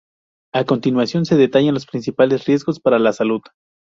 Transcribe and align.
A 0.51 0.63
continuación, 0.65 1.27
se 1.27 1.35
detallan 1.35 1.75
los 1.75 1.85
principales 1.85 2.45
riesgos 2.45 2.79
para 2.79 2.97
la 2.97 3.13
salud. 3.13 3.41